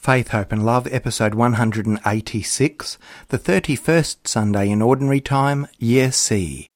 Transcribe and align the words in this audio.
Faith, 0.00 0.28
Hope 0.28 0.50
and 0.50 0.64
Love, 0.64 0.88
episode 0.90 1.34
186, 1.34 2.96
the 3.28 3.38
31st 3.38 4.26
Sunday 4.26 4.70
in 4.70 4.80
Ordinary 4.80 5.20
Time, 5.20 5.66
Year 5.78 6.10
C. 6.10 6.66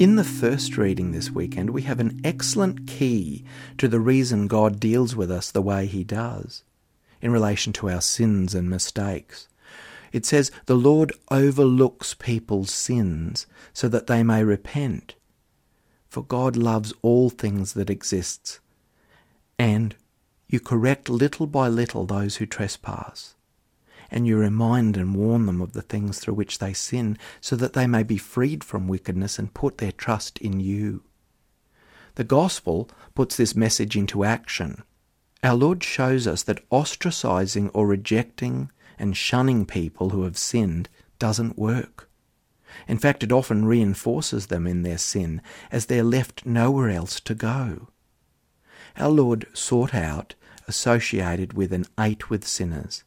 In 0.00 0.16
the 0.16 0.24
first 0.24 0.78
reading 0.78 1.12
this 1.12 1.30
weekend, 1.30 1.68
we 1.68 1.82
have 1.82 2.00
an 2.00 2.18
excellent 2.24 2.88
key 2.88 3.44
to 3.76 3.86
the 3.86 4.00
reason 4.00 4.46
God 4.46 4.80
deals 4.80 5.14
with 5.14 5.30
us 5.30 5.50
the 5.50 5.60
way 5.60 5.84
He 5.84 6.02
does 6.02 6.64
in 7.20 7.30
relation 7.30 7.74
to 7.74 7.90
our 7.90 8.00
sins 8.00 8.54
and 8.54 8.70
mistakes. 8.70 9.48
It 10.12 10.24
says, 10.24 10.50
The 10.64 10.76
Lord 10.76 11.12
overlooks 11.30 12.14
people's 12.14 12.70
sins 12.70 13.46
so 13.74 13.86
that 13.88 14.06
they 14.06 14.22
may 14.22 14.42
repent. 14.42 15.14
For 16.12 16.22
God 16.22 16.56
loves 16.56 16.92
all 17.00 17.30
things 17.30 17.72
that 17.72 17.88
exist. 17.88 18.60
and 19.58 19.94
you 20.46 20.60
correct 20.60 21.08
little 21.08 21.46
by 21.46 21.68
little 21.68 22.04
those 22.04 22.36
who 22.36 22.44
trespass, 22.44 23.34
and 24.10 24.26
you 24.26 24.36
remind 24.36 24.98
and 24.98 25.14
warn 25.14 25.46
them 25.46 25.62
of 25.62 25.72
the 25.72 25.80
things 25.80 26.18
through 26.18 26.34
which 26.34 26.58
they 26.58 26.74
sin, 26.74 27.16
so 27.40 27.56
that 27.56 27.72
they 27.72 27.86
may 27.86 28.02
be 28.02 28.18
freed 28.18 28.62
from 28.62 28.88
wickedness 28.88 29.38
and 29.38 29.54
put 29.54 29.78
their 29.78 29.92
trust 29.92 30.36
in 30.36 30.60
you. 30.60 31.02
The 32.16 32.24
Gospel 32.24 32.90
puts 33.14 33.38
this 33.38 33.56
message 33.56 33.96
into 33.96 34.22
action. 34.22 34.82
Our 35.42 35.54
Lord 35.54 35.82
shows 35.82 36.26
us 36.26 36.42
that 36.42 36.68
ostracizing 36.68 37.70
or 37.72 37.86
rejecting 37.86 38.70
and 38.98 39.16
shunning 39.16 39.64
people 39.64 40.10
who 40.10 40.24
have 40.24 40.36
sinned 40.36 40.90
doesn't 41.18 41.56
work. 41.56 42.10
In 42.88 42.98
fact, 42.98 43.22
it 43.22 43.32
often 43.32 43.64
reinforces 43.64 44.46
them 44.46 44.66
in 44.66 44.82
their 44.82 44.98
sin 44.98 45.42
as 45.70 45.86
they're 45.86 46.02
left 46.02 46.46
nowhere 46.46 46.90
else 46.90 47.20
to 47.20 47.34
go. 47.34 47.88
Our 48.96 49.10
Lord 49.10 49.46
sought 49.52 49.94
out, 49.94 50.34
associated 50.68 51.52
with, 51.52 51.72
and 51.72 51.88
ate 51.98 52.30
with 52.30 52.46
sinners. 52.46 53.04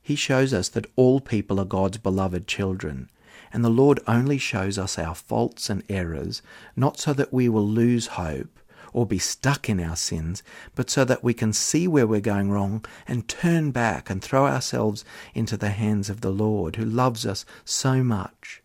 He 0.00 0.16
shows 0.16 0.52
us 0.52 0.68
that 0.70 0.90
all 0.96 1.20
people 1.20 1.60
are 1.60 1.64
God's 1.64 1.98
beloved 1.98 2.46
children, 2.46 3.08
and 3.52 3.64
the 3.64 3.70
Lord 3.70 4.00
only 4.06 4.38
shows 4.38 4.78
us 4.78 4.98
our 4.98 5.14
faults 5.14 5.70
and 5.70 5.82
errors, 5.88 6.42
not 6.74 6.98
so 6.98 7.12
that 7.12 7.32
we 7.32 7.48
will 7.48 7.66
lose 7.66 8.08
hope 8.08 8.58
or 8.92 9.06
be 9.06 9.18
stuck 9.18 9.68
in 9.68 9.80
our 9.80 9.96
sins, 9.96 10.42
but 10.74 10.90
so 10.90 11.04
that 11.04 11.24
we 11.24 11.32
can 11.34 11.52
see 11.52 11.88
where 11.88 12.06
we're 12.06 12.20
going 12.20 12.50
wrong 12.50 12.84
and 13.08 13.28
turn 13.28 13.70
back 13.70 14.10
and 14.10 14.22
throw 14.22 14.46
ourselves 14.46 15.04
into 15.34 15.56
the 15.56 15.70
hands 15.70 16.10
of 16.10 16.20
the 16.20 16.30
Lord, 16.30 16.76
who 16.76 16.84
loves 16.84 17.24
us 17.24 17.44
so 17.64 18.02
much. 18.04 18.61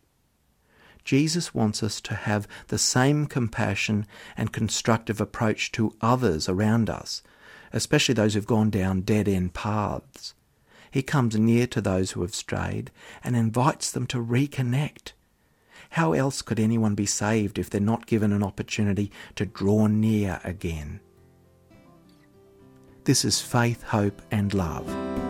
Jesus 1.07 1.55
wants 1.55 1.81
us 1.83 2.01
to 2.01 2.13
have 2.13 2.49
the 2.67 2.77
same 2.77 3.27
compassion 3.27 4.05
and 4.35 4.51
constructive 4.51 5.21
approach 5.21 5.71
to 5.71 5.95
others 6.01 6.49
around 6.49 6.89
us, 6.89 7.23
especially 7.71 8.13
those 8.13 8.33
who've 8.33 8.45
gone 8.45 8.69
down 8.69 9.01
dead 9.01 9.29
end 9.29 9.53
paths. 9.53 10.33
He 10.91 11.01
comes 11.01 11.37
near 11.37 11.65
to 11.67 11.79
those 11.79 12.11
who 12.11 12.23
have 12.23 12.35
strayed 12.35 12.91
and 13.23 13.37
invites 13.37 13.89
them 13.89 14.05
to 14.07 14.17
reconnect. 14.17 15.13
How 15.91 16.11
else 16.11 16.41
could 16.41 16.59
anyone 16.59 16.93
be 16.93 17.05
saved 17.05 17.57
if 17.57 17.69
they're 17.69 17.79
not 17.79 18.05
given 18.05 18.33
an 18.33 18.43
opportunity 18.43 19.09
to 19.35 19.45
draw 19.45 19.87
near 19.87 20.41
again? 20.43 20.99
This 23.05 23.23
is 23.23 23.39
faith, 23.39 23.81
hope, 23.81 24.21
and 24.29 24.53
love. 24.53 25.26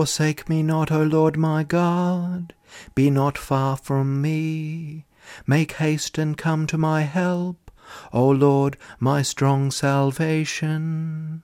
Forsake 0.00 0.48
me 0.48 0.62
not, 0.62 0.90
O 0.90 1.02
Lord 1.02 1.36
my 1.36 1.62
God, 1.62 2.54
be 2.94 3.10
not 3.10 3.36
far 3.36 3.76
from 3.76 4.22
me. 4.22 5.04
Make 5.46 5.72
haste 5.72 6.16
and 6.16 6.38
come 6.38 6.66
to 6.68 6.78
my 6.78 7.02
help, 7.02 7.70
O 8.10 8.30
Lord, 8.30 8.78
my 8.98 9.20
strong 9.20 9.70
salvation. 9.70 11.42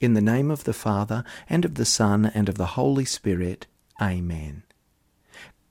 In 0.00 0.14
the 0.14 0.20
name 0.20 0.50
of 0.50 0.64
the 0.64 0.72
Father, 0.72 1.22
and 1.48 1.64
of 1.64 1.76
the 1.76 1.84
Son, 1.84 2.26
and 2.26 2.48
of 2.48 2.56
the 2.56 2.74
Holy 2.74 3.04
Spirit, 3.04 3.68
Amen. 4.02 4.64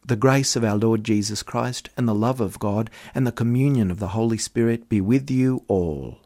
The 0.05 0.15
grace 0.15 0.55
of 0.55 0.63
our 0.63 0.77
Lord 0.77 1.03
Jesus 1.03 1.43
Christ, 1.43 1.89
and 1.97 2.07
the 2.07 2.15
love 2.15 2.39
of 2.39 2.59
God, 2.59 2.89
and 3.13 3.27
the 3.27 3.33
communion 3.33 3.91
of 3.91 3.99
the 3.99 4.15
Holy 4.15 4.37
Spirit 4.37 4.87
be 4.87 5.01
with 5.01 5.29
you 5.29 5.65
all. 5.67 6.22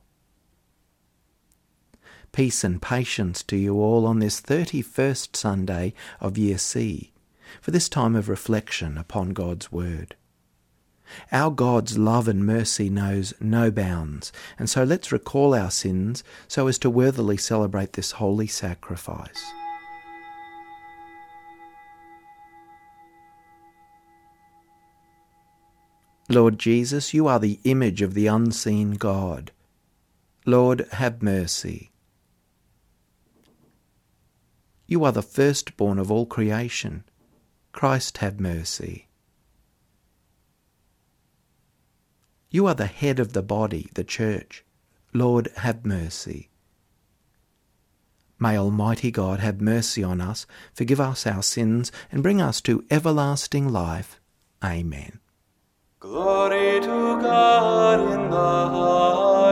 Peace 2.38 2.64
and 2.64 2.80
patience 2.80 3.42
to 3.42 3.58
you 3.58 3.82
all 3.82 4.06
on 4.06 4.20
this 4.20 4.40
31st 4.40 5.36
Sunday 5.36 5.96
of 6.22 6.38
Year 6.38 6.60
C, 6.60 7.12
for 7.60 7.72
this 7.72 7.90
time 7.90 8.16
of 8.16 8.30
reflection 8.30 8.96
upon 8.96 9.32
God's 9.32 9.72
Word. 9.72 10.16
Our 11.32 11.50
God's 11.50 11.98
love 11.98 12.28
and 12.28 12.46
mercy 12.46 12.92
knows 12.92 13.34
no 13.40 13.72
bounds, 13.72 14.32
and 14.60 14.70
so 14.70 14.84
let's 14.84 15.12
recall 15.12 15.56
our 15.56 15.72
sins 15.72 16.24
so 16.48 16.68
as 16.68 16.78
to 16.78 16.92
worthily 16.92 17.38
celebrate 17.38 17.94
this 17.94 18.12
holy 18.12 18.46
sacrifice. 18.46 19.44
Lord 26.30 26.60
Jesus, 26.60 27.16
you 27.16 27.26
are 27.26 27.40
the 27.40 27.60
image 27.64 28.04
of 28.04 28.14
the 28.14 28.28
unseen 28.28 28.92
God. 28.92 29.52
Lord, 30.46 30.88
have 30.92 31.24
mercy. 31.24 31.90
You 34.88 35.04
are 35.04 35.12
the 35.12 35.22
firstborn 35.22 36.00
of 36.00 36.10
all 36.10 36.26
creation. 36.26 37.04
Christ, 37.74 38.20
have 38.20 38.40
mercy. 38.40 39.10
You 42.50 42.66
are 42.68 42.74
the 42.74 42.86
head 42.86 43.20
of 43.20 43.34
the 43.34 43.44
body, 43.44 43.90
the 43.94 44.06
church. 44.06 44.64
Lord, 45.14 45.50
have 45.58 45.86
mercy. 45.86 46.50
May 48.40 48.58
Almighty 48.58 49.12
God 49.12 49.42
have 49.42 49.60
mercy 49.60 50.04
on 50.04 50.22
us, 50.22 50.48
forgive 50.74 51.02
us 51.02 51.28
our 51.28 51.44
sins, 51.44 51.92
and 52.10 52.24
bring 52.24 52.42
us 52.42 52.62
to 52.62 52.86
everlasting 52.90 53.68
life. 53.68 54.22
Amen. 54.64 55.20
Glory 56.00 56.80
to 56.80 57.22
God 57.22 58.00
in 58.00 58.30
the 58.30 58.70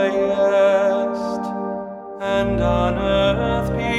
highest, 0.06 1.42
and 2.22 2.60
on 2.60 2.94
earth 2.94 3.76
peace 3.76 3.95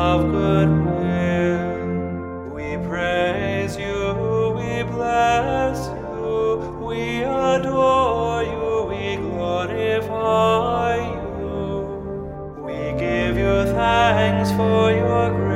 of 0.00 0.32
good 0.32 0.70
will. 0.70 2.54
We 2.54 2.78
praise 2.88 3.76
you, 3.76 4.54
we 4.56 4.82
bless 4.84 5.88
you, 5.88 6.80
we 6.88 7.22
adore 7.22 8.42
you, 8.42 8.86
we 8.88 9.16
glorify 9.16 10.96
you. 10.96 12.62
We 12.66 12.78
give 12.98 13.36
you 13.36 13.64
thanks 13.76 14.50
for 14.52 14.90
your 14.90 15.30
great 15.32 15.49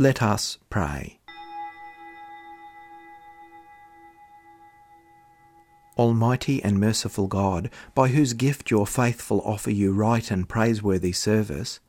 Let 0.00 0.22
us 0.22 0.58
pray. 0.70 1.18
Almighty 5.98 6.62
and 6.62 6.78
merciful 6.78 7.26
God, 7.26 7.68
by 7.96 8.06
whose 8.06 8.32
gift 8.32 8.70
your 8.70 8.86
faithful 8.86 9.42
offer 9.44 9.72
you 9.72 9.92
right 9.92 10.30
and 10.30 10.48
praiseworthy 10.48 11.10
service, 11.10 11.80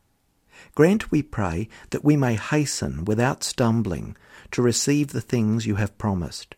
grant, 0.74 1.12
we 1.12 1.22
pray, 1.22 1.70
that 1.92 2.04
we 2.04 2.18
may 2.18 2.34
hasten 2.34 3.06
without 3.06 3.44
stumbling 3.44 4.18
to 4.52 4.62
receive 4.62 5.10
the 5.10 5.22
things 5.22 5.66
you 5.66 5.76
have 5.76 5.98
promised. 5.98 6.56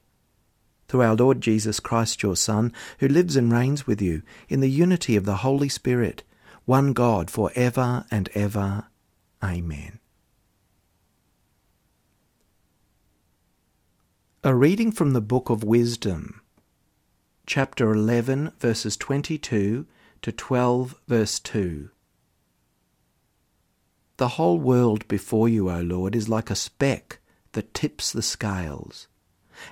Through 0.88 1.02
our 1.04 1.16
Lord 1.16 1.40
Jesus 1.42 1.80
Christ, 1.80 2.22
your 2.22 2.36
Son, 2.36 2.74
who 3.00 3.08
lives 3.08 3.36
and 3.36 3.52
reigns 3.52 3.88
with 3.88 4.02
you 4.02 4.24
in 4.50 4.60
the 4.60 4.70
unity 4.70 5.16
of 5.16 5.26
the 5.26 5.38
Holy 5.38 5.70
Spirit, 5.70 6.24
one 6.66 6.94
God 6.94 7.32
for 7.32 7.52
ever 7.56 8.06
and 8.12 8.30
ever. 8.34 8.88
Amen. 9.44 10.00
A 14.44 14.54
reading 14.56 14.92
from 14.92 15.14
the 15.14 15.22
Book 15.22 15.50
of 15.50 15.64
Wisdom, 15.64 16.42
chapter 17.46 17.92
11, 17.92 18.54
verses 18.60 18.98
22 18.98 19.86
to 20.22 20.32
12, 20.32 20.96
verse 21.08 21.40
2. 21.40 21.90
The 24.18 24.28
whole 24.28 24.60
world 24.60 25.08
before 25.08 25.48
you, 25.48 25.70
O 25.72 25.82
Lord, 25.82 26.16
is 26.16 26.28
like 26.28 26.50
a 26.50 26.56
speck 26.56 27.21
that 27.54 27.74
tips 27.74 28.12
the 28.12 28.22
scales, 28.22 29.08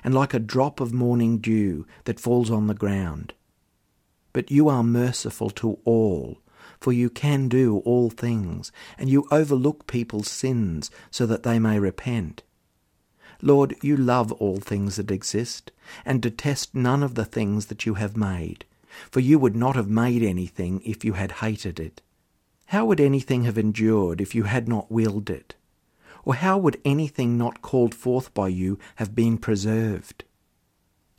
and 0.04 0.14
like 0.14 0.34
a 0.34 0.40
drop 0.40 0.80
of 0.80 0.94
morning 0.94 1.38
dew 1.38 1.86
that 2.04 2.20
falls 2.20 2.52
on 2.52 2.68
the 2.68 2.74
ground. 2.74 3.34
But 4.34 4.52
you 4.52 4.70
are 4.70 4.84
merciful 4.84 5.50
to 5.52 5.80
all, 5.86 6.40
for 6.80 6.94
you 6.94 7.10
can 7.10 7.48
do 7.48 7.80
all 7.80 8.10
things, 8.10 8.72
and 8.98 9.10
you 9.10 9.28
overlook 9.32 9.88
people's 9.88 10.30
sins 10.30 10.92
so 11.10 11.26
that 11.26 11.44
they 11.44 11.60
may 11.60 11.80
repent. 11.80 12.44
Lord, 13.42 13.76
you 13.82 13.96
love 13.96 14.32
all 14.34 14.58
things 14.60 14.98
that 14.98 15.12
exist, 15.12 15.72
and 16.06 16.22
detest 16.22 16.76
none 16.76 17.04
of 17.04 17.16
the 17.16 17.26
things 17.26 17.68
that 17.68 17.86
you 17.86 17.96
have 17.96 18.18
made, 18.18 18.66
for 19.10 19.22
you 19.22 19.40
would 19.40 19.56
not 19.56 19.76
have 19.76 19.90
made 19.90 20.22
anything 20.22 20.82
if 20.84 21.06
you 21.06 21.14
had 21.14 21.34
hated 21.34 21.80
it. 21.80 22.02
How 22.68 22.86
would 22.86 23.00
anything 23.00 23.46
have 23.46 23.58
endured 23.58 24.22
if 24.22 24.36
you 24.36 24.44
had 24.44 24.68
not 24.68 24.92
willed 24.92 25.30
it? 25.30 25.56
Or 26.30 26.36
how 26.36 26.60
would 26.60 26.80
anything 26.86 27.40
not 27.40 27.64
called 27.64 27.96
forth 27.96 28.32
by 28.36 28.50
you 28.50 28.78
have 28.98 29.16
been 29.16 29.40
preserved? 29.40 30.26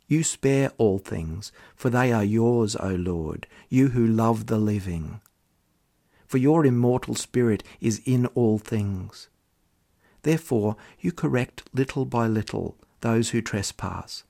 You 0.07 0.23
spare 0.23 0.71
all 0.77 0.99
things, 0.99 1.51
for 1.75 1.89
they 1.89 2.13
are 2.13 2.23
yours, 2.23 2.77
O 2.77 2.91
Lord, 2.95 3.45
you 3.67 3.89
who 3.89 4.07
love 4.07 4.45
the 4.45 4.57
living. 4.57 5.19
For 6.27 6.37
your 6.37 6.65
immortal 6.65 7.15
spirit 7.15 7.61
is 7.81 8.01
in 8.05 8.25
all 8.27 8.57
things. 8.57 9.27
Therefore 10.21 10.77
you 11.01 11.11
correct 11.11 11.63
little 11.73 12.05
by 12.05 12.27
little 12.27 12.77
those 13.01 13.31
who 13.31 13.41
trespass, 13.41 14.23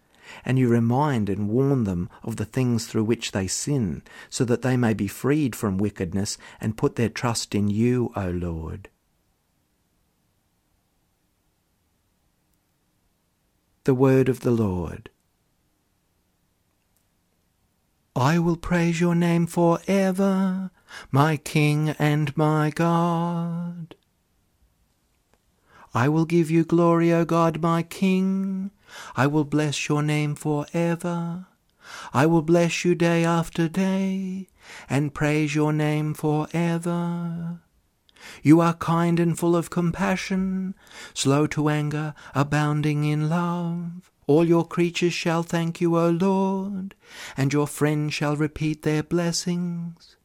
and 0.43 0.57
you 0.57 0.67
remind 0.67 1.29
and 1.29 1.47
warn 1.47 1.83
them 1.83 2.09
of 2.23 2.37
the 2.37 2.45
things 2.45 2.87
through 2.87 3.03
which 3.03 3.33
they 3.33 3.45
sin, 3.45 4.01
so 4.31 4.43
that 4.45 4.63
they 4.63 4.77
may 4.77 4.95
be 4.95 5.07
freed 5.07 5.55
from 5.55 5.77
wickedness 5.77 6.39
and 6.59 6.75
put 6.75 6.95
their 6.95 7.07
trust 7.07 7.53
in 7.53 7.67
you, 7.67 8.11
O 8.15 8.31
Lord. 8.31 8.89
The 13.83 13.95
Word 13.95 14.29
of 14.29 14.41
the 14.41 14.51
Lord. 14.51 15.09
I 18.15 18.37
will 18.37 18.55
praise 18.55 19.01
your 19.01 19.15
name 19.15 19.47
for 19.47 19.79
ever, 19.87 20.69
my 21.11 21.37
King 21.37 21.89
and 21.97 22.35
my 22.37 22.69
God. 22.69 23.95
I 25.95 26.09
will 26.09 26.25
give 26.25 26.51
you 26.51 26.63
glory, 26.63 27.11
O 27.11 27.25
God, 27.25 27.59
my 27.59 27.81
King. 27.81 28.69
I 29.15 29.25
will 29.25 29.45
bless 29.45 29.89
your 29.89 30.03
name 30.03 30.35
for 30.35 30.67
ever. 30.73 31.47
I 32.13 32.27
will 32.27 32.43
bless 32.43 32.85
you 32.85 32.93
day 32.93 33.25
after 33.25 33.67
day, 33.67 34.47
and 34.89 35.11
praise 35.11 35.55
your 35.55 35.73
name 35.73 36.13
for 36.13 36.47
ever. 36.53 37.61
You 38.43 38.61
are 38.61 38.73
kind 38.73 39.19
and 39.19 39.37
full 39.37 39.55
of 39.55 39.69
compassion, 39.69 40.75
slow 41.13 41.47
to 41.47 41.69
anger, 41.69 42.13
abounding 42.33 43.03
in 43.05 43.29
love. 43.29 44.11
All 44.27 44.45
your 44.47 44.65
creatures 44.65 45.13
shall 45.13 45.43
thank 45.43 45.81
you, 45.81 45.97
O 45.97 46.09
Lord, 46.09 46.95
and 47.35 47.51
your 47.51 47.67
friends 47.67 48.13
shall 48.13 48.35
repeat 48.35 48.83
their 48.83 49.03
blessings. 49.03 50.15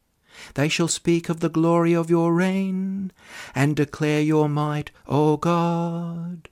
They 0.54 0.68
shall 0.68 0.88
speak 0.88 1.28
of 1.28 1.40
the 1.40 1.48
glory 1.48 1.94
of 1.94 2.10
your 2.10 2.34
reign, 2.34 3.12
and 3.54 3.74
declare 3.74 4.20
your 4.20 4.48
might, 4.48 4.90
O 5.08 5.36
God. 5.36 6.48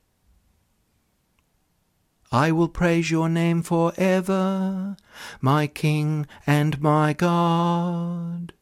I 2.33 2.51
will 2.51 2.69
praise 2.69 3.11
your 3.13 3.29
name 3.29 3.63
for 3.63 3.93
ever, 3.97 4.97
my 5.41 5.69
King 5.69 6.27
and 6.47 6.81
my 6.81 7.13
God. 7.13 8.53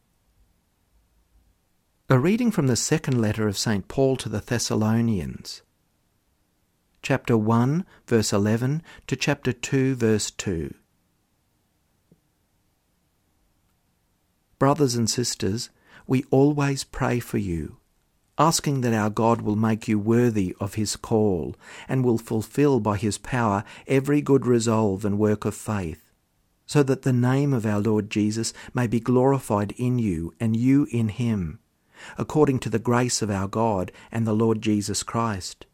A 2.09 2.19
reading 2.19 2.51
from 2.51 2.67
the 2.67 2.75
second 2.75 3.21
letter 3.21 3.47
of 3.47 3.57
St. 3.57 3.87
Paul 3.87 4.17
to 4.17 4.27
the 4.27 4.41
Thessalonians, 4.41 5.61
chapter 7.01 7.37
1, 7.37 7.85
verse 8.05 8.33
11 8.33 8.83
to 9.07 9.15
chapter 9.15 9.53
2, 9.53 9.95
verse 9.95 10.29
2. 10.29 10.73
Brothers 14.59 14.95
and 14.95 15.09
sisters, 15.09 15.69
we 16.05 16.25
always 16.29 16.83
pray 16.83 17.21
for 17.21 17.37
you, 17.37 17.77
asking 18.37 18.81
that 18.81 18.93
our 18.93 19.09
God 19.09 19.41
will 19.41 19.55
make 19.55 19.87
you 19.87 19.97
worthy 19.97 20.53
of 20.59 20.73
his 20.73 20.97
call, 20.97 21.55
and 21.87 22.03
will 22.03 22.17
fulfill 22.17 22.81
by 22.81 22.97
his 22.97 23.17
power 23.17 23.63
every 23.87 24.21
good 24.21 24.45
resolve 24.45 25.05
and 25.05 25.17
work 25.17 25.45
of 25.45 25.55
faith, 25.55 26.11
so 26.65 26.83
that 26.83 27.03
the 27.03 27.13
name 27.13 27.53
of 27.53 27.65
our 27.65 27.79
Lord 27.79 28.09
Jesus 28.09 28.53
may 28.73 28.87
be 28.87 28.99
glorified 28.99 29.71
in 29.77 29.99
you 29.99 30.33
and 30.37 30.57
you 30.57 30.85
in 30.91 31.07
him, 31.07 31.59
according 32.17 32.59
to 32.59 32.69
the 32.69 32.79
grace 32.79 33.21
of 33.21 33.29
our 33.29 33.47
God 33.47 33.91
and 34.11 34.25
the 34.25 34.33
Lord 34.33 34.61
Jesus 34.61 35.03
Christ. 35.03 35.65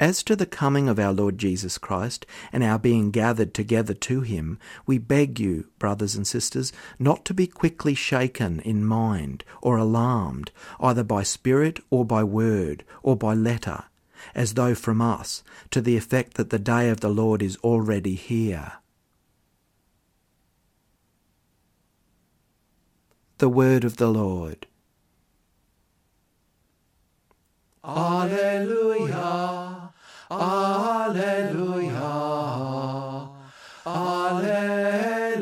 As 0.00 0.22
to 0.22 0.36
the 0.36 0.46
coming 0.46 0.88
of 0.88 1.00
our 1.00 1.12
Lord 1.12 1.38
Jesus 1.38 1.76
Christ 1.76 2.24
and 2.52 2.62
our 2.62 2.78
being 2.78 3.10
gathered 3.10 3.52
together 3.52 3.94
to 3.94 4.20
him, 4.20 4.56
we 4.86 4.96
beg 4.96 5.40
you, 5.40 5.66
brothers 5.80 6.14
and 6.14 6.24
sisters, 6.24 6.72
not 7.00 7.24
to 7.24 7.34
be 7.34 7.48
quickly 7.48 7.94
shaken 7.94 8.60
in 8.60 8.84
mind 8.84 9.42
or 9.60 9.76
alarmed, 9.76 10.52
either 10.78 11.02
by 11.02 11.24
spirit 11.24 11.80
or 11.90 12.04
by 12.04 12.22
word 12.22 12.84
or 13.02 13.16
by 13.16 13.34
letter, 13.34 13.84
as 14.36 14.54
though 14.54 14.74
from 14.74 15.00
us, 15.00 15.42
to 15.72 15.80
the 15.80 15.96
effect 15.96 16.34
that 16.34 16.50
the 16.50 16.60
day 16.60 16.90
of 16.90 17.00
the 17.00 17.08
Lord 17.08 17.42
is 17.42 17.56
already 17.64 18.14
here. 18.14 18.74
The 23.38 23.48
word 23.48 23.82
of 23.82 23.96
the 23.96 24.10
Lord. 24.10 24.68
Alleluia, 27.88 29.88
Alleluia, 30.30 32.10
Alleluia. 33.86 35.38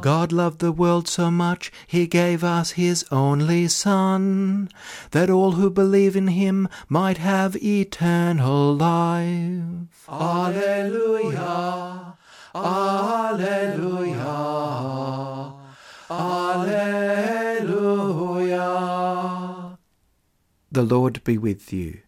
God 0.00 0.32
loved 0.32 0.60
the 0.60 0.72
world 0.72 1.06
so 1.06 1.30
much, 1.30 1.70
he 1.86 2.06
gave 2.06 2.42
us 2.42 2.70
his 2.70 3.04
only 3.10 3.68
Son, 3.68 4.70
that 5.10 5.28
all 5.28 5.52
who 5.52 5.68
believe 5.68 6.16
in 6.16 6.28
him 6.28 6.66
might 6.88 7.18
have 7.18 7.54
eternal 7.62 8.74
life. 8.74 10.08
Alleluia, 10.08 12.14
Alleluia, 12.54 14.24
Alleluia. 16.10 17.37
The 20.78 20.84
Lord 20.84 21.24
be 21.24 21.36
with 21.36 21.72
you. 21.72 22.02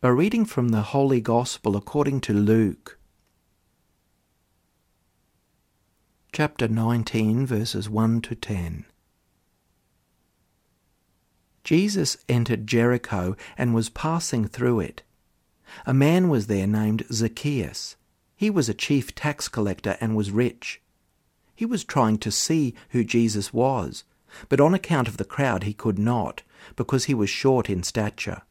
A 0.00 0.12
reading 0.12 0.44
from 0.44 0.68
the 0.68 0.82
Holy 0.82 1.20
Gospel 1.20 1.76
according 1.76 2.20
to 2.20 2.32
Luke, 2.32 3.00
chapter 6.30 6.68
19, 6.68 7.44
verses 7.46 7.90
1 7.90 8.20
to 8.20 8.36
10. 8.36 8.84
Jesus 11.64 12.16
entered 12.28 12.68
Jericho 12.68 13.34
and 13.56 13.74
was 13.74 13.88
passing 13.88 14.46
through 14.46 14.78
it. 14.78 15.02
A 15.84 15.92
man 15.92 16.28
was 16.28 16.46
there 16.46 16.68
named 16.68 17.04
Zacchaeus. 17.12 17.96
He 18.36 18.50
was 18.50 18.68
a 18.68 18.72
chief 18.72 19.16
tax 19.16 19.48
collector 19.48 19.96
and 20.00 20.14
was 20.14 20.30
rich. 20.30 20.80
He 21.56 21.66
was 21.66 21.82
trying 21.82 22.18
to 22.18 22.30
see 22.30 22.76
who 22.90 23.02
Jesus 23.02 23.52
was, 23.52 24.04
but 24.48 24.60
on 24.60 24.74
account 24.74 25.08
of 25.08 25.16
the 25.16 25.24
crowd 25.24 25.64
he 25.64 25.74
could 25.74 25.98
not, 25.98 26.42
because 26.76 27.04
he 27.04 27.14
was 27.14 27.30
short 27.30 27.68
in 27.68 27.82
stature. 27.82 28.42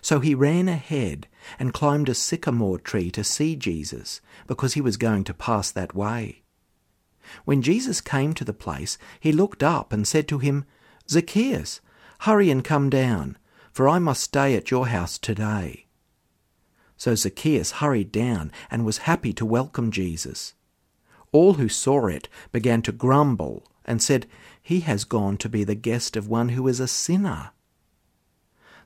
So 0.00 0.20
he 0.20 0.34
ran 0.34 0.68
ahead 0.68 1.26
and 1.58 1.74
climbed 1.74 2.08
a 2.08 2.14
sycamore 2.14 2.78
tree 2.78 3.10
to 3.10 3.24
see 3.24 3.56
Jesus, 3.56 4.20
because 4.46 4.74
he 4.74 4.80
was 4.80 4.96
going 4.96 5.24
to 5.24 5.34
pass 5.34 5.70
that 5.70 5.94
way. 5.94 6.42
When 7.44 7.62
Jesus 7.62 8.00
came 8.00 8.32
to 8.34 8.44
the 8.44 8.52
place, 8.52 8.98
he 9.18 9.32
looked 9.32 9.62
up 9.62 9.92
and 9.92 10.06
said 10.06 10.28
to 10.28 10.38
him, 10.38 10.64
Zacchaeus, 11.08 11.80
hurry 12.20 12.50
and 12.50 12.64
come 12.64 12.90
down, 12.90 13.36
for 13.72 13.88
I 13.88 13.98
must 13.98 14.22
stay 14.22 14.54
at 14.56 14.70
your 14.70 14.88
house 14.88 15.18
today. 15.18 15.86
So 16.96 17.14
Zacchaeus 17.14 17.72
hurried 17.72 18.12
down 18.12 18.52
and 18.70 18.84
was 18.84 18.98
happy 18.98 19.32
to 19.34 19.46
welcome 19.46 19.90
Jesus. 19.90 20.54
All 21.32 21.54
who 21.54 21.68
saw 21.68 22.06
it 22.06 22.28
began 22.52 22.82
to 22.82 22.92
grumble 22.92 23.64
and 23.84 24.02
said, 24.02 24.26
He 24.62 24.80
has 24.80 25.04
gone 25.04 25.36
to 25.38 25.48
be 25.48 25.64
the 25.64 25.74
guest 25.74 26.16
of 26.16 26.28
one 26.28 26.50
who 26.50 26.68
is 26.68 26.80
a 26.80 26.88
sinner. 26.88 27.50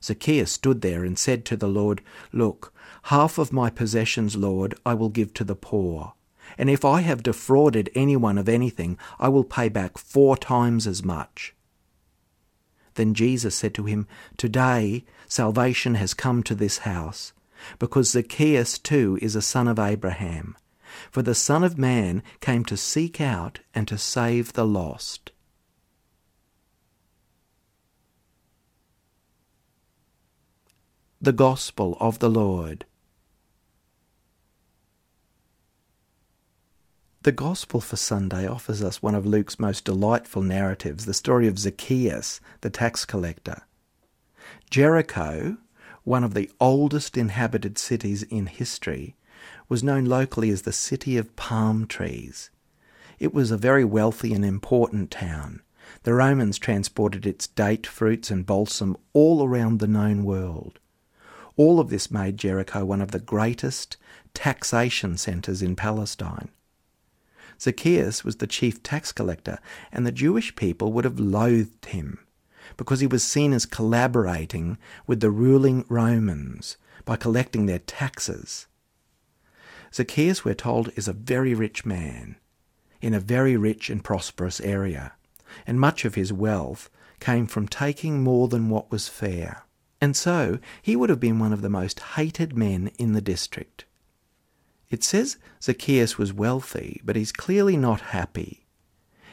Zacchaeus 0.03 0.53
stood 0.53 0.83
there 0.83 1.05
and 1.05 1.19
said 1.19 1.45
to 1.47 1.57
the 1.57 1.69
Lord, 1.69 2.03
Look, 2.33 2.73
half 3.05 3.39
of 3.39 3.53
my 3.53 3.71
possessions, 3.71 4.37
Lord, 4.37 4.75
I 4.85 4.95
will 4.95 5.09
give 5.09 5.33
to 5.35 5.45
the 5.45 5.57
poor. 5.57 6.13
And 6.59 6.69
if 6.69 6.85
I 6.85 7.01
have 7.01 7.23
defrauded 7.23 7.91
anyone 7.95 8.37
of 8.37 8.49
anything, 8.49 8.99
I 9.19 9.29
will 9.29 9.45
pay 9.45 9.69
back 9.69 9.97
four 9.97 10.37
times 10.37 10.87
as 10.87 11.03
much. 11.03 11.55
Then 12.95 13.15
Jesus 13.15 13.55
said 13.55 13.75
to 13.75 13.85
him, 13.85 14.07
Today 14.37 15.05
salvation 15.27 15.95
has 15.95 16.15
come 16.15 16.43
to 16.45 16.55
this 16.55 16.79
house, 16.79 17.33
because 17.79 18.11
Zacchaeus 18.11 18.79
too 18.79 19.19
is 19.23 19.35
a 19.35 19.43
son 19.43 19.67
of 19.67 19.79
Abraham. 19.79 20.57
For 21.11 21.23
the 21.23 21.35
Son 21.35 21.65
of 21.65 21.77
Man 21.77 22.23
came 22.41 22.65
to 22.67 22.77
seek 22.77 23.21
out 23.21 23.61
and 23.75 23.89
to 23.89 23.99
save 23.99 24.53
the 24.53 24.67
lost. 24.67 25.33
The 31.25 31.33
Gospel 31.33 31.97
of 32.01 32.19
the 32.19 32.29
Lord. 32.29 32.85
The 37.23 37.33
Gospel 37.33 37.81
for 37.81 37.97
Sunday 37.97 38.47
offers 38.47 38.85
us 38.85 39.03
one 39.03 39.15
of 39.15 39.25
Luke's 39.25 39.59
most 39.59 39.87
delightful 39.87 40.43
narratives, 40.43 41.07
the 41.07 41.15
story 41.15 41.49
of 41.49 41.59
Zacchaeus, 41.59 42.43
the 42.61 42.69
tax 42.69 43.07
collector. 43.07 43.63
Jericho, 44.69 45.57
one 46.03 46.25
of 46.25 46.35
the 46.35 46.51
oldest 46.61 47.17
inhabited 47.17 47.79
cities 47.79 48.23
in 48.25 48.45
history, 48.45 49.17
was 49.67 49.83
known 49.83 50.05
locally 50.05 50.51
as 50.51 50.61
the 50.61 50.73
City 50.73 51.17
of 51.17 51.35
Palm 51.37 51.87
Trees. 51.87 52.51
It 53.19 53.33
was 53.33 53.51
a 53.51 53.57
very 53.57 53.87
wealthy 53.87 54.35
and 54.35 54.45
important 54.45 55.11
town. 55.11 55.63
The 56.03 56.13
Romans 56.13 56.59
transported 56.59 57.25
its 57.25 57.47
date 57.47 57.87
fruits 57.87 58.31
and 58.31 58.45
balsam 58.45 58.95
all 59.15 59.43
around 59.43 59.79
the 59.81 59.87
known 59.87 60.25
world. 60.25 60.81
All 61.57 61.79
of 61.79 61.89
this 61.89 62.11
made 62.11 62.37
Jericho 62.37 62.85
one 62.85 63.01
of 63.01 63.13
the 63.13 63.21
greatest 63.21 63.97
taxation 64.33 65.17
centres 65.17 65.63
in 65.63 65.77
Palestine. 65.77 66.49
Zacchaeus 67.61 68.25
was 68.25 68.37
the 68.37 68.49
chief 68.49 68.83
tax 68.83 69.13
collector, 69.13 69.59
and 69.93 70.05
the 70.05 70.13
Jewish 70.13 70.57
people 70.57 70.93
would 70.93 71.05
have 71.05 71.21
loathed 71.21 71.87
him 71.87 72.19
because 72.77 73.01
he 73.01 73.07
was 73.07 73.23
seen 73.23 73.53
as 73.53 73.67
collaborating 73.67 74.79
with 75.07 75.21
the 75.21 75.31
ruling 75.31 75.85
Romans 75.89 76.77
by 77.05 77.15
collecting 77.15 77.67
their 77.67 77.79
taxes. 77.79 78.67
Zacchaeus, 79.93 80.45
we're 80.45 80.55
told, 80.55 80.91
is 80.97 81.07
a 81.07 81.13
very 81.13 81.55
rich 81.55 81.87
man 81.87 82.37
in 83.01 83.15
a 83.15 83.21
very 83.21 83.57
rich 83.57 83.91
and 83.91 84.03
prosperous 84.03 84.61
area, 84.61 85.13
and 85.67 85.79
much 85.79 86.05
of 86.05 86.17
his 86.17 86.33
wealth 86.33 86.91
came 87.21 87.47
from 87.47 87.69
taking 87.69 88.25
more 88.25 88.49
than 88.49 88.69
what 88.69 88.91
was 88.91 89.09
fair 89.09 89.65
and 90.05 90.15
so 90.15 90.59
he 90.83 90.97
would 90.97 91.09
have 91.09 91.19
been 91.19 91.39
one 91.39 91.55
of 91.55 91.63
the 91.63 91.71
most 91.71 91.99
hated 91.99 92.55
men 92.55 92.91
in 92.99 93.15
the 93.15 93.23
district. 93.23 93.87
It 94.91 95.03
says 95.03 95.39
Zacchaeus 95.63 96.19
was 96.19 96.31
wealthy, 96.31 97.01
but 97.03 97.17
he's 97.17 97.33
clearly 97.33 97.79
not 97.79 98.13
happy. 98.13 98.67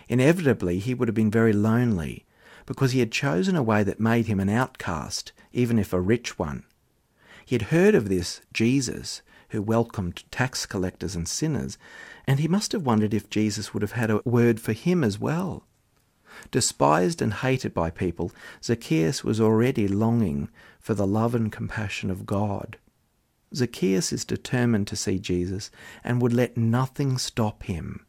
Inevitably, 0.08 0.80
he 0.80 0.94
would 0.94 1.10
have 1.10 1.16
been 1.16 1.30
very 1.30 1.52
lonely 1.52 2.26
because 2.66 2.94
he 2.94 3.02
had 3.02 3.12
chosen 3.12 3.58
a 3.58 3.62
way 3.62 3.84
that 3.84 4.00
made 4.00 4.28
him 4.28 4.40
an 4.40 4.48
outcast, 4.48 5.34
even 5.52 5.78
if 5.78 5.92
a 5.92 6.00
rich 6.00 6.40
one. 6.40 6.64
He 7.44 7.56
had 7.56 7.64
heard 7.64 7.94
of 7.94 8.08
this 8.08 8.40
Jesus 8.54 9.22
who 9.50 9.62
welcomed 9.62 10.24
tax 10.32 10.66
collectors 10.66 11.18
and 11.18 11.28
sinners, 11.28 11.78
and 12.26 12.40
he 12.40 12.48
must 12.48 12.72
have 12.72 12.86
wondered 12.86 13.14
if 13.14 13.30
Jesus 13.30 13.74
would 13.74 13.82
have 13.82 13.92
had 13.92 14.10
a 14.10 14.22
word 14.24 14.62
for 14.62 14.72
him 14.72 15.04
as 15.04 15.20
well. 15.20 15.66
Despised 16.50 17.22
and 17.22 17.34
hated 17.34 17.74
by 17.74 17.92
people, 17.92 18.32
Zacchaeus 18.64 19.24
was 19.24 19.40
already 19.40 19.88
longing 19.88 20.50
for 20.80 20.94
the 20.94 21.06
love 21.06 21.36
and 21.36 21.52
compassion 21.52 22.10
of 22.10 22.26
God. 22.26 22.78
Zacchaeus 23.54 24.12
is 24.12 24.26
determined 24.26 24.88
to 24.88 24.96
see 24.96 25.20
Jesus 25.20 25.70
and 26.04 26.22
would 26.22 26.34
let 26.34 26.58
nothing 26.58 27.18
stop 27.18 27.64
him. 27.64 28.06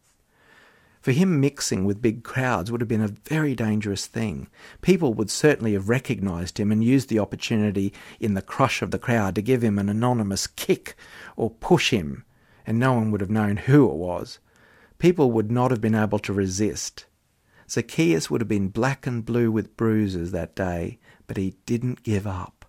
For 1.03 1.11
him, 1.11 1.41
mixing 1.41 1.85
with 1.85 2.01
big 2.01 2.23
crowds 2.23 2.71
would 2.71 2.81
have 2.81 2.89
been 2.89 3.03
a 3.03 3.09
very 3.09 3.57
dangerous 3.57 4.07
thing. 4.07 4.47
People 4.83 5.15
would 5.15 5.31
certainly 5.31 5.73
have 5.73 5.89
recognized 5.89 6.59
him 6.59 6.71
and 6.71 6.85
used 6.85 7.09
the 7.09 7.19
opportunity 7.19 7.93
in 8.21 8.35
the 8.35 8.41
crush 8.41 8.83
of 8.83 8.93
the 8.93 9.01
crowd 9.01 9.35
to 9.35 9.43
give 9.43 9.65
him 9.65 9.81
an 9.81 9.89
anonymous 9.89 10.47
kick 10.47 10.95
or 11.37 11.51
push 11.51 11.91
him, 11.91 12.25
and 12.65 12.79
no 12.79 12.93
one 12.93 13.11
would 13.11 13.21
have 13.21 13.31
known 13.31 13.57
who 13.57 13.91
it 13.91 13.97
was. 13.97 14.39
People 14.99 15.33
would 15.33 15.51
not 15.51 15.73
have 15.73 15.81
been 15.81 15.97
able 15.97 16.21
to 16.21 16.33
resist. 16.33 17.07
Zacchaeus 17.73 18.31
would 18.31 18.43
have 18.43 18.49
been 18.49 18.69
black 18.69 19.07
and 19.07 19.25
blue 19.25 19.50
with 19.50 19.79
bruises 19.79 20.31
that 20.31 20.55
day, 20.55 20.99
but 21.26 21.38
he 21.38 21.55
didn't 21.64 22.02
give 22.02 22.26
up. 22.26 22.67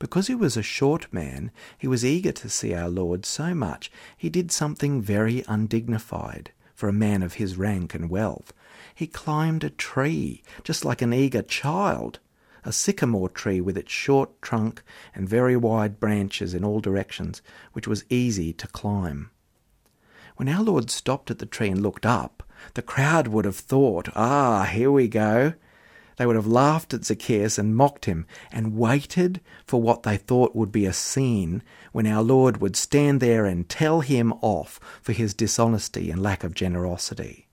Because 0.00 0.26
he 0.26 0.34
was 0.34 0.56
a 0.56 0.62
short 0.62 1.06
man, 1.12 1.52
he 1.78 1.86
was 1.86 2.04
eager 2.04 2.32
to 2.32 2.48
see 2.48 2.74
our 2.74 2.88
Lord 2.88 3.24
so 3.24 3.54
much 3.54 3.92
he 4.16 4.28
did 4.28 4.50
something 4.50 5.00
very 5.00 5.44
undignified 5.46 6.50
for 6.74 6.88
a 6.88 6.92
man 6.92 7.22
of 7.22 7.34
his 7.34 7.56
rank 7.56 7.94
and 7.94 8.10
wealth. 8.10 8.52
He 8.92 9.06
climbed 9.06 9.62
a 9.62 9.70
tree, 9.70 10.42
just 10.64 10.84
like 10.84 11.00
an 11.00 11.12
eager 11.12 11.42
child, 11.42 12.18
a 12.64 12.72
sycamore 12.72 13.28
tree 13.28 13.60
with 13.60 13.78
its 13.78 13.92
short 13.92 14.42
trunk 14.42 14.82
and 15.14 15.28
very 15.28 15.56
wide 15.56 16.00
branches 16.00 16.54
in 16.54 16.64
all 16.64 16.80
directions, 16.80 17.40
which 17.72 17.86
was 17.86 18.04
easy 18.10 18.52
to 18.52 18.66
climb. 18.66 19.30
When 20.34 20.48
our 20.48 20.64
Lord 20.64 20.90
stopped 20.90 21.30
at 21.30 21.38
the 21.38 21.46
tree 21.46 21.68
and 21.68 21.80
looked 21.80 22.04
up, 22.04 22.39
the 22.74 22.82
crowd 22.82 23.28
would 23.28 23.44
have 23.44 23.56
thought, 23.56 24.08
ah, 24.14 24.64
here 24.64 24.90
we 24.90 25.08
go. 25.08 25.54
They 26.16 26.26
would 26.26 26.36
have 26.36 26.46
laughed 26.46 26.92
at 26.92 27.06
Zacchaeus 27.06 27.56
and 27.56 27.74
mocked 27.74 28.04
him 28.04 28.26
and 28.52 28.76
waited 28.76 29.40
for 29.66 29.80
what 29.80 30.02
they 30.02 30.18
thought 30.18 30.54
would 30.54 30.70
be 30.70 30.84
a 30.84 30.92
scene 30.92 31.62
when 31.92 32.06
our 32.06 32.22
Lord 32.22 32.60
would 32.60 32.76
stand 32.76 33.20
there 33.20 33.46
and 33.46 33.66
tell 33.66 34.00
him 34.00 34.34
off 34.42 34.78
for 35.00 35.12
his 35.12 35.32
dishonesty 35.32 36.10
and 36.10 36.22
lack 36.22 36.44
of 36.44 36.52
generosity. 36.52 37.48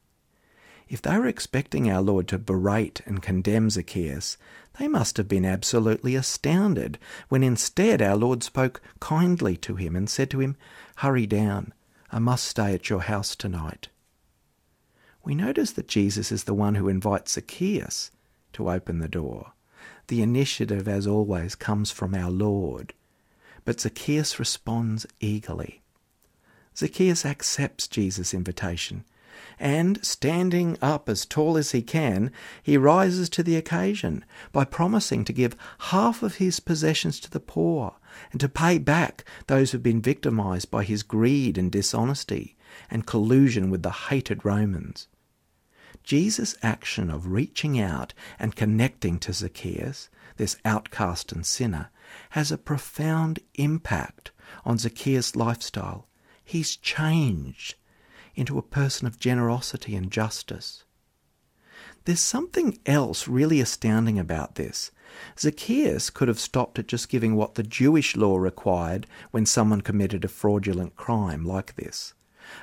If 0.90 1.02
they 1.02 1.18
were 1.18 1.28
expecting 1.28 1.90
our 1.90 2.02
Lord 2.02 2.28
to 2.28 2.38
berate 2.38 3.02
and 3.06 3.22
condemn 3.22 3.70
Zacchaeus, 3.70 4.38
they 4.78 4.90
must 4.90 5.16
have 5.16 5.30
been 5.30 5.46
absolutely 5.46 6.16
astounded 6.16 7.00
when 7.30 7.44
instead 7.44 8.02
our 8.02 8.18
Lord 8.18 8.44
spoke 8.44 8.82
kindly 9.00 9.56
to 9.58 9.76
him 9.76 9.96
and 9.96 10.10
said 10.10 10.30
to 10.32 10.42
him, 10.42 10.58
Hurry 10.98 11.26
down, 11.26 11.74
I 12.12 12.20
must 12.20 12.44
stay 12.44 12.74
at 12.74 12.90
your 12.90 13.04
house 13.04 13.36
tonight 13.36 13.88
we 15.28 15.36
notice 15.36 15.72
that 15.74 15.90
Jesus 15.90 16.32
is 16.32 16.46
the 16.46 16.54
one 16.54 16.76
who 16.76 16.88
invites 16.88 17.34
Zacchaeus 17.34 18.12
to 18.54 18.70
open 18.70 19.00
the 19.00 19.10
door. 19.10 19.52
The 20.08 20.22
initiative, 20.22 20.88
as 20.88 21.06
always, 21.06 21.54
comes 21.54 21.92
from 21.92 22.16
our 22.16 22.32
Lord, 22.32 22.94
but 23.66 23.82
Zacchaeus 23.82 24.40
responds 24.40 25.06
eagerly. 25.20 25.82
Zacchaeus 26.78 27.26
accepts 27.26 27.90
Jesus' 27.90 28.34
invitation, 28.34 29.04
and, 29.60 30.02
standing 30.02 30.78
up 30.82 31.10
as 31.10 31.26
tall 31.26 31.58
as 31.58 31.72
he 31.72 31.82
can, 31.82 32.32
he 32.64 32.78
rises 32.78 33.28
to 33.32 33.44
the 33.44 33.58
occasion 33.58 34.24
by 34.54 34.64
promising 34.64 35.26
to 35.26 35.34
give 35.34 35.58
half 35.80 36.24
of 36.24 36.36
his 36.36 36.62
possessions 36.62 37.20
to 37.20 37.30
the 37.30 37.42
poor 37.42 37.98
and 38.32 38.40
to 38.40 38.48
pay 38.48 38.78
back 38.78 39.26
those 39.48 39.72
who've 39.72 39.84
been 39.84 40.02
victimized 40.02 40.72
by 40.72 40.86
his 40.86 41.04
greed 41.04 41.58
and 41.58 41.70
dishonesty 41.70 42.56
and 42.90 43.06
collusion 43.06 43.70
with 43.70 43.84
the 43.84 43.92
hated 43.92 44.46
Romans. 44.46 45.10
Jesus' 46.08 46.56
action 46.64 47.10
of 47.10 47.34
reaching 47.34 47.78
out 47.78 48.14
and 48.40 48.56
connecting 48.56 49.20
to 49.20 49.34
Zacchaeus, 49.34 50.08
this 50.38 50.56
outcast 50.64 51.34
and 51.34 51.46
sinner, 51.46 51.90
has 52.30 52.50
a 52.50 52.58
profound 52.58 53.40
impact 53.56 54.32
on 54.64 54.78
Zacchaeus' 54.78 55.36
lifestyle. 55.36 56.08
He's 56.46 56.78
changed 56.78 57.76
into 58.36 58.58
a 58.58 58.62
person 58.62 59.06
of 59.06 59.20
generosity 59.20 59.98
and 59.98 60.10
justice. 60.10 60.86
There's 62.06 62.22
something 62.22 62.80
else 62.86 63.28
really 63.28 63.60
astounding 63.60 64.18
about 64.18 64.56
this. 64.56 64.92
Zacchaeus 65.38 66.10
could 66.10 66.30
have 66.30 66.40
stopped 66.40 66.80
at 66.80 66.88
just 66.88 67.10
giving 67.10 67.36
what 67.36 67.56
the 67.56 67.64
Jewish 67.64 68.16
law 68.16 68.38
required 68.38 69.08
when 69.32 69.46
someone 69.46 69.82
committed 69.82 70.24
a 70.24 70.30
fraudulent 70.30 70.96
crime 70.96 71.44
like 71.44 71.76
this. 71.76 72.14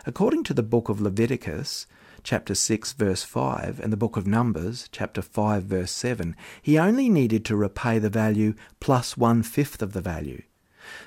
According 0.06 0.44
to 0.44 0.54
the 0.54 0.62
book 0.62 0.88
of 0.88 1.02
Leviticus, 1.02 1.86
chapter 2.24 2.54
6, 2.54 2.94
verse 2.94 3.22
5, 3.22 3.78
and 3.80 3.92
the 3.92 3.98
book 3.98 4.16
of 4.16 4.26
Numbers, 4.26 4.88
chapter 4.90 5.20
5, 5.20 5.62
verse 5.64 5.92
7, 5.92 6.34
he 6.60 6.78
only 6.78 7.10
needed 7.10 7.44
to 7.44 7.54
repay 7.54 7.98
the 7.98 8.10
value 8.10 8.54
plus 8.80 9.16
one 9.16 9.42
fifth 9.42 9.82
of 9.82 9.92
the 9.92 10.00
value. 10.00 10.42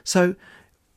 So, 0.03 0.35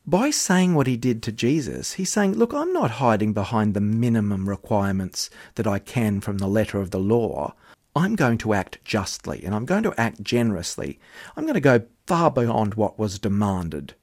by 0.07 0.31
saying 0.31 0.75
what 0.75 0.87
he 0.87 0.97
did 0.97 1.23
to 1.23 1.33
Jesus, 1.33 1.95
he's 1.95 2.11
saying, 2.11 2.35
Look, 2.35 2.53
I'm 2.53 2.73
not 2.73 2.93
hiding 2.93 3.33
behind 3.33 3.75
the 3.75 3.81
minimum 3.81 4.49
requirements 4.49 5.31
that 5.55 5.67
I 5.67 5.79
can 5.79 6.21
from 6.21 6.39
the 6.39 6.49
letter 6.49 6.81
of 6.81 6.91
the 6.91 7.01
law. 7.01 7.55
I'm 7.97 8.15
going 8.15 8.39
to 8.39 8.55
act 8.55 8.85
justly 8.85 9.43
and 9.45 9.55
I'm 9.55 9.65
going 9.65 9.83
to 9.83 9.99
act 9.99 10.23
generously. 10.23 10.99
I'm 11.37 11.45
going 11.45 11.55
to 11.55 11.61
go 11.61 11.83
far 12.07 12.31
beyond 12.31 12.75
what 12.75 12.99
was 12.99 13.19
demanded. 13.19 13.95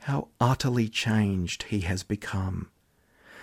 How 0.00 0.28
utterly 0.40 0.88
changed 0.88 1.64
he 1.64 1.80
has 1.80 2.02
become 2.02 2.68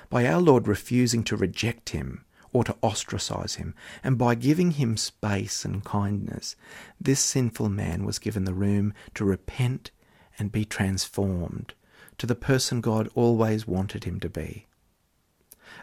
by 0.09 0.25
our 0.25 0.41
Lord 0.41 0.67
refusing 0.67 1.23
to 1.25 1.37
reject 1.37 1.89
him 1.89 2.23
or 2.53 2.63
to 2.63 2.75
ostracize 2.81 3.55
him, 3.55 3.73
and 4.03 4.17
by 4.17 4.35
giving 4.35 4.71
him 4.71 4.97
space 4.97 5.65
and 5.65 5.83
kindness, 5.83 6.55
this 6.99 7.19
sinful 7.19 7.69
man 7.69 8.05
was 8.05 8.19
given 8.19 8.45
the 8.45 8.53
room 8.53 8.93
to 9.13 9.25
repent 9.25 9.91
and 10.39 10.51
be 10.51 10.65
transformed 10.65 11.73
to 12.17 12.25
the 12.25 12.35
person 12.35 12.81
God 12.81 13.09
always 13.15 13.67
wanted 13.67 14.05
him 14.05 14.19
to 14.21 14.29
be. 14.29 14.65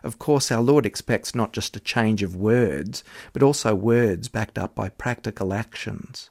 Of 0.02 0.18
course, 0.18 0.50
our 0.50 0.62
Lord 0.62 0.86
expects 0.86 1.34
not 1.34 1.52
just 1.52 1.76
a 1.76 1.80
change 1.80 2.22
of 2.22 2.36
words, 2.36 3.04
but 3.32 3.42
also 3.42 3.74
words 3.74 4.28
backed 4.28 4.58
up 4.58 4.74
by 4.74 4.88
practical 4.88 5.52
actions. 5.52 6.30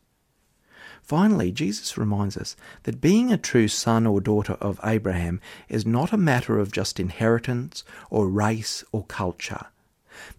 Finally, 1.03 1.51
Jesus 1.51 1.97
reminds 1.97 2.37
us 2.37 2.55
that 2.83 3.01
being 3.01 3.31
a 3.31 3.37
true 3.37 3.67
son 3.67 4.07
or 4.07 4.21
daughter 4.21 4.53
of 4.53 4.79
Abraham 4.85 5.41
is 5.67 5.85
not 5.85 6.13
a 6.13 6.17
matter 6.17 6.57
of 6.57 6.71
just 6.71 6.97
inheritance 6.97 7.83
or 8.09 8.29
race 8.29 8.85
or 8.93 9.03
culture. 9.03 9.65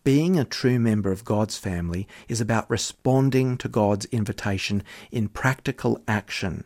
Being 0.04 0.38
a 0.38 0.44
true 0.44 0.78
member 0.78 1.12
of 1.12 1.24
God's 1.24 1.58
family 1.58 2.08
is 2.28 2.40
about 2.40 2.70
responding 2.70 3.58
to 3.58 3.68
God's 3.68 4.06
invitation 4.06 4.82
in 5.12 5.28
practical 5.28 6.02
action, 6.08 6.64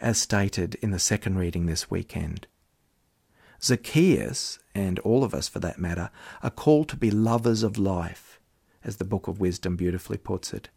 as 0.00 0.18
stated 0.18 0.76
in 0.76 0.92
the 0.92 1.00
second 1.00 1.36
reading 1.36 1.66
this 1.66 1.90
weekend. 1.90 2.46
Zacchaeus, 3.60 4.60
and 4.72 5.00
all 5.00 5.24
of 5.24 5.34
us 5.34 5.48
for 5.48 5.58
that 5.58 5.80
matter, 5.80 6.10
are 6.44 6.50
called 6.50 6.88
to 6.90 6.96
be 6.96 7.10
lovers 7.10 7.64
of 7.64 7.76
life, 7.76 8.38
as 8.84 8.98
the 8.98 9.04
Book 9.04 9.26
of 9.26 9.40
Wisdom 9.40 9.74
beautifully 9.74 10.18
puts 10.18 10.52
it. 10.52 10.68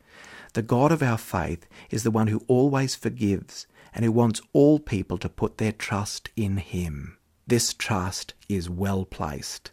The 0.55 0.61
God 0.61 0.93
of 0.93 1.03
our 1.03 1.17
faith 1.17 1.67
is 1.89 2.03
the 2.03 2.11
one 2.11 2.27
who 2.27 2.41
always 2.47 2.95
forgives 2.95 3.67
and 3.93 4.05
who 4.05 4.11
wants 4.13 4.39
all 4.53 4.79
people 4.79 5.17
to 5.17 5.27
put 5.27 5.57
their 5.57 5.73
trust 5.73 6.29
in 6.37 6.55
Him. 6.55 7.17
This 7.45 7.73
trust 7.73 8.33
is 8.47 8.69
well 8.69 9.03
placed. 9.03 9.71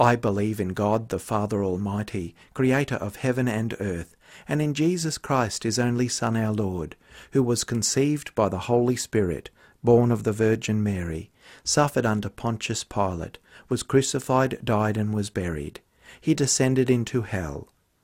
I 0.00 0.16
believe 0.16 0.58
in 0.58 0.70
God 0.70 1.10
the 1.10 1.20
Father 1.20 1.62
Almighty, 1.62 2.34
Creator 2.52 2.96
of 2.96 3.14
heaven 3.14 3.46
and 3.46 3.76
earth, 3.78 4.16
and 4.48 4.60
in 4.60 4.74
Jesus 4.74 5.18
Christ, 5.18 5.62
His 5.62 5.78
only 5.78 6.08
Son, 6.08 6.36
our 6.36 6.52
Lord, 6.52 6.96
who 7.30 7.44
was 7.44 7.62
conceived 7.62 8.34
by 8.34 8.48
the 8.48 8.66
Holy 8.66 8.96
Spirit, 8.96 9.50
born 9.84 10.10
of 10.10 10.24
the 10.24 10.32
Virgin 10.32 10.82
Mary, 10.82 11.30
suffered 11.62 12.04
under 12.04 12.28
Pontius 12.28 12.82
Pilate, 12.82 13.38
was 13.68 13.84
crucified, 13.84 14.58
died, 14.64 14.96
and 14.96 15.14
was 15.14 15.30
buried. 15.30 15.80
He 16.20 16.34
descended 16.34 16.90
into 16.90 17.22
hell. 17.22 17.68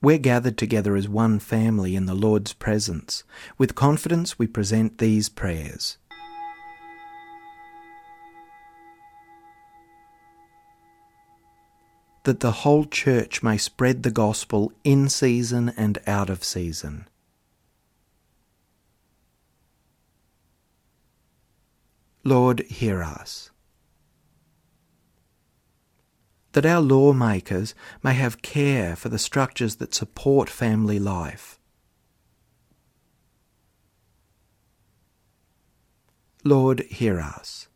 We're 0.00 0.18
gathered 0.18 0.56
together 0.56 0.94
as 0.94 1.08
one 1.08 1.40
family 1.40 1.96
in 1.96 2.06
the 2.06 2.14
Lord's 2.14 2.52
presence. 2.52 3.24
With 3.56 3.74
confidence, 3.74 4.38
we 4.38 4.46
present 4.46 4.98
these 4.98 5.28
prayers. 5.28 5.98
That 12.22 12.40
the 12.40 12.52
whole 12.52 12.84
church 12.84 13.42
may 13.42 13.56
spread 13.56 14.04
the 14.04 14.10
gospel 14.12 14.72
in 14.84 15.08
season 15.08 15.72
and 15.76 15.98
out 16.06 16.30
of 16.30 16.44
season. 16.44 17.08
Lord, 22.22 22.60
hear 22.68 23.02
us 23.02 23.50
that 26.58 26.66
our 26.66 26.80
lawmakers 26.80 27.72
may 28.02 28.14
have 28.14 28.42
care 28.42 28.96
for 28.96 29.08
the 29.08 29.16
structures 29.16 29.76
that 29.76 29.94
support 29.94 30.50
family 30.50 30.98
life. 30.98 31.60
Lord, 36.42 36.80
hear 36.90 37.20
us. 37.20 37.68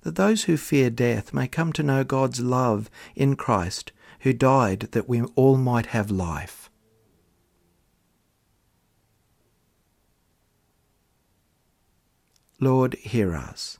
That 0.00 0.16
those 0.16 0.44
who 0.44 0.56
fear 0.56 0.88
death 0.88 1.34
may 1.34 1.46
come 1.46 1.74
to 1.74 1.82
know 1.82 2.04
God's 2.04 2.40
love 2.40 2.88
in 3.14 3.36
Christ, 3.36 3.92
who 4.20 4.32
died 4.32 4.88
that 4.92 5.06
we 5.06 5.20
all 5.20 5.58
might 5.58 5.86
have 5.86 6.10
life. 6.10 6.70
Lord, 12.58 12.94
hear 12.94 13.34
us 13.34 13.79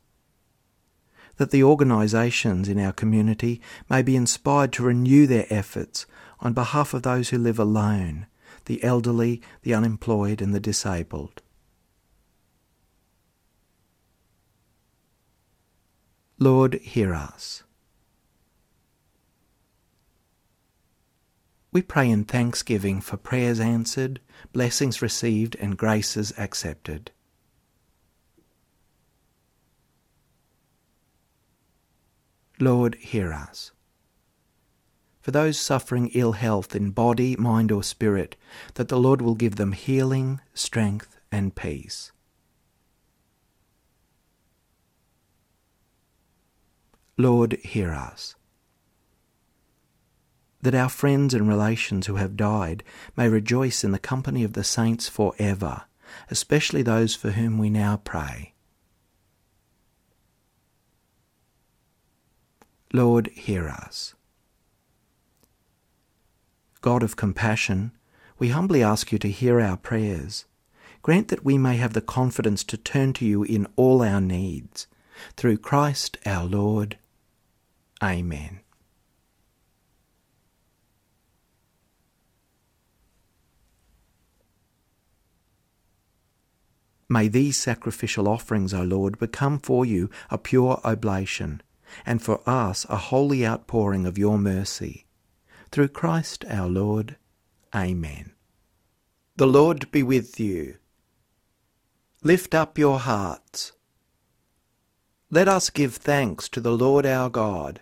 that 1.40 1.52
the 1.52 1.64
organisations 1.64 2.68
in 2.68 2.78
our 2.78 2.92
community 2.92 3.62
may 3.88 4.02
be 4.02 4.14
inspired 4.14 4.70
to 4.70 4.82
renew 4.82 5.26
their 5.26 5.46
efforts 5.48 6.04
on 6.40 6.52
behalf 6.52 6.92
of 6.92 7.02
those 7.02 7.30
who 7.30 7.38
live 7.38 7.58
alone, 7.58 8.26
the 8.66 8.84
elderly, 8.84 9.40
the 9.62 9.72
unemployed, 9.72 10.42
and 10.42 10.54
the 10.54 10.60
disabled. 10.60 11.40
Lord, 16.38 16.74
hear 16.74 17.14
us. 17.14 17.62
We 21.72 21.80
pray 21.80 22.10
in 22.10 22.24
thanksgiving 22.24 23.00
for 23.00 23.16
prayers 23.16 23.60
answered, 23.60 24.20
blessings 24.52 25.00
received, 25.00 25.56
and 25.58 25.78
graces 25.78 26.34
accepted. 26.36 27.12
Lord, 32.60 32.96
hear 32.96 33.32
us. 33.32 33.72
For 35.22 35.30
those 35.30 35.58
suffering 35.58 36.10
ill 36.14 36.32
health 36.32 36.76
in 36.76 36.90
body, 36.90 37.36
mind, 37.36 37.72
or 37.72 37.82
spirit, 37.82 38.36
that 38.74 38.88
the 38.88 38.98
Lord 38.98 39.22
will 39.22 39.34
give 39.34 39.56
them 39.56 39.72
healing, 39.72 40.40
strength, 40.54 41.18
and 41.32 41.54
peace. 41.54 42.12
Lord, 47.16 47.54
hear 47.62 47.92
us. 47.92 48.34
That 50.62 50.74
our 50.74 50.88
friends 50.88 51.32
and 51.32 51.48
relations 51.48 52.06
who 52.06 52.16
have 52.16 52.36
died 52.36 52.82
may 53.16 53.28
rejoice 53.28 53.84
in 53.84 53.92
the 53.92 53.98
company 53.98 54.44
of 54.44 54.54
the 54.54 54.64
saints 54.64 55.08
for 55.08 55.34
ever, 55.38 55.82
especially 56.30 56.82
those 56.82 57.14
for 57.14 57.32
whom 57.32 57.58
we 57.58 57.70
now 57.70 57.98
pray. 58.04 58.54
Lord, 62.92 63.28
hear 63.28 63.68
us. 63.68 64.14
God 66.80 67.02
of 67.02 67.14
compassion, 67.14 67.92
we 68.38 68.48
humbly 68.48 68.82
ask 68.82 69.12
you 69.12 69.18
to 69.18 69.30
hear 69.30 69.60
our 69.60 69.76
prayers. 69.76 70.44
Grant 71.02 71.28
that 71.28 71.44
we 71.44 71.56
may 71.56 71.76
have 71.76 71.92
the 71.92 72.00
confidence 72.00 72.64
to 72.64 72.76
turn 72.76 73.12
to 73.14 73.24
you 73.24 73.44
in 73.44 73.68
all 73.76 74.02
our 74.02 74.20
needs. 74.20 74.86
Through 75.36 75.58
Christ 75.58 76.18
our 76.26 76.44
Lord. 76.44 76.98
Amen. 78.02 78.60
May 87.08 87.28
these 87.28 87.56
sacrificial 87.56 88.28
offerings, 88.28 88.72
O 88.72 88.82
Lord, 88.82 89.18
become 89.18 89.58
for 89.58 89.84
you 89.84 90.10
a 90.30 90.38
pure 90.38 90.80
oblation 90.84 91.60
and 92.06 92.22
for 92.22 92.40
us 92.48 92.86
a 92.88 92.96
holy 92.96 93.46
outpouring 93.46 94.06
of 94.06 94.18
your 94.18 94.38
mercy. 94.38 95.06
Through 95.70 95.88
Christ 95.88 96.44
our 96.48 96.68
Lord. 96.68 97.16
Amen. 97.74 98.32
The 99.36 99.46
Lord 99.46 99.90
be 99.90 100.02
with 100.02 100.38
you. 100.40 100.76
Lift 102.22 102.54
up 102.54 102.76
your 102.76 102.98
hearts. 102.98 103.72
Let 105.30 105.48
us 105.48 105.70
give 105.70 105.94
thanks 105.94 106.48
to 106.50 106.60
the 106.60 106.76
Lord 106.76 107.06
our 107.06 107.30
God. 107.30 107.80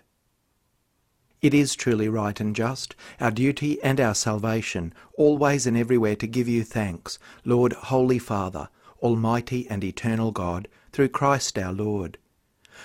It 1.41 1.53
is 1.53 1.75
truly 1.75 2.07
right 2.07 2.39
and 2.39 2.55
just, 2.55 2.95
our 3.19 3.31
duty 3.31 3.81
and 3.81 3.99
our 3.99 4.13
salvation, 4.13 4.93
always 5.15 5.65
and 5.65 5.75
everywhere 5.75 6.15
to 6.17 6.27
give 6.27 6.47
you 6.47 6.63
thanks, 6.63 7.17
Lord, 7.45 7.73
Holy 7.73 8.19
Father, 8.19 8.69
Almighty 9.01 9.65
and 9.69 9.83
eternal 9.83 10.31
God, 10.31 10.67
through 10.91 11.09
Christ 11.09 11.57
our 11.57 11.73
Lord. 11.73 12.17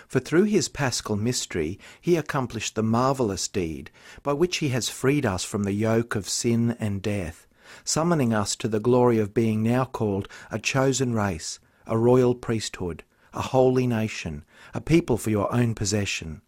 For 0.08 0.20
through 0.20 0.44
his 0.44 0.68
paschal 0.68 1.16
mystery 1.16 1.78
he 2.00 2.16
accomplished 2.16 2.74
the 2.74 2.82
marvellous 2.82 3.48
deed 3.48 3.90
by 4.22 4.32
which 4.32 4.58
he 4.58 4.70
has 4.70 4.88
freed 4.88 5.26
us 5.26 5.44
from 5.44 5.64
the 5.64 5.72
yoke 5.72 6.14
of 6.14 6.28
sin 6.28 6.76
and 6.80 7.02
death, 7.02 7.46
summoning 7.84 8.32
us 8.32 8.56
to 8.56 8.68
the 8.68 8.80
glory 8.80 9.18
of 9.18 9.34
being 9.34 9.62
now 9.62 9.84
called 9.84 10.28
a 10.50 10.58
chosen 10.58 11.12
race, 11.12 11.58
a 11.86 11.98
royal 11.98 12.34
priesthood, 12.34 13.04
a 13.32 13.42
holy 13.42 13.86
nation, 13.86 14.44
a 14.72 14.80
people 14.80 15.16
for 15.16 15.30
your 15.30 15.52
own 15.52 15.74
possession 15.74 16.40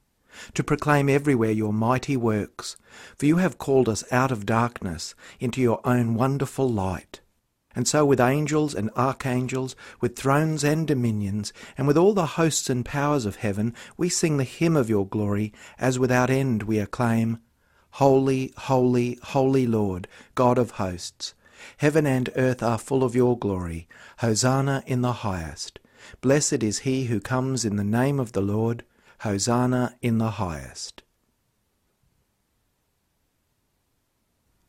to 0.54 0.62
proclaim 0.62 1.08
everywhere 1.08 1.50
your 1.50 1.72
mighty 1.72 2.16
works, 2.16 2.76
for 3.16 3.26
you 3.26 3.36
have 3.36 3.58
called 3.58 3.88
us 3.88 4.04
out 4.12 4.30
of 4.30 4.46
darkness 4.46 5.14
into 5.40 5.60
your 5.60 5.80
own 5.84 6.14
wonderful 6.14 6.70
light. 6.70 7.20
And 7.76 7.86
so, 7.86 8.04
with 8.06 8.18
angels 8.18 8.74
and 8.74 8.90
archangels, 8.96 9.76
with 10.00 10.16
thrones 10.16 10.64
and 10.64 10.88
dominions, 10.88 11.52
and 11.76 11.86
with 11.86 11.98
all 11.98 12.14
the 12.14 12.26
hosts 12.26 12.70
and 12.70 12.84
powers 12.84 13.26
of 13.26 13.36
heaven, 13.36 13.74
we 13.98 14.08
sing 14.08 14.38
the 14.38 14.44
hymn 14.44 14.76
of 14.76 14.88
your 14.88 15.06
glory, 15.06 15.52
as 15.78 15.98
without 15.98 16.30
end 16.30 16.64
we 16.64 16.78
acclaim 16.78 17.38
Holy, 17.90 18.52
holy, 18.56 19.18
holy 19.22 19.66
Lord, 19.66 20.08
God 20.34 20.58
of 20.58 20.72
hosts. 20.72 21.34
Heaven 21.78 22.06
and 22.06 22.30
earth 22.36 22.62
are 22.62 22.78
full 22.78 23.04
of 23.04 23.14
your 23.14 23.38
glory. 23.38 23.88
Hosanna 24.18 24.82
in 24.86 25.02
the 25.02 25.12
highest. 25.12 25.78
Blessed 26.20 26.62
is 26.62 26.80
he 26.80 27.04
who 27.06 27.20
comes 27.20 27.64
in 27.64 27.76
the 27.76 27.84
name 27.84 28.18
of 28.20 28.32
the 28.32 28.42
Lord. 28.42 28.84
Hosanna 29.20 29.96
in 30.02 30.18
the 30.18 30.32
highest. 30.32 31.02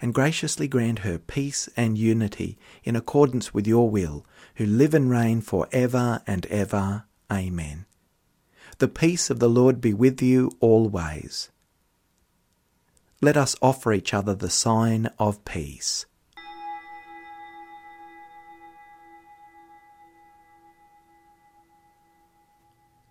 and 0.00 0.14
graciously 0.14 0.68
grant 0.68 1.00
her 1.00 1.18
peace 1.18 1.68
and 1.76 1.98
unity 1.98 2.58
in 2.84 2.96
accordance 2.96 3.52
with 3.52 3.66
your 3.66 3.88
will, 3.90 4.24
who 4.56 4.66
live 4.66 4.94
and 4.94 5.10
reign 5.10 5.40
for 5.40 5.68
ever 5.72 6.20
and 6.26 6.46
ever. 6.46 7.04
Amen. 7.30 7.86
The 8.78 8.88
peace 8.88 9.30
of 9.30 9.38
the 9.38 9.48
Lord 9.48 9.80
be 9.80 9.92
with 9.92 10.22
you 10.22 10.52
always. 10.60 11.50
Let 13.20 13.36
us 13.36 13.56
offer 13.60 13.92
each 13.92 14.14
other 14.14 14.34
the 14.34 14.50
sign 14.50 15.10
of 15.18 15.44
peace. 15.44 16.06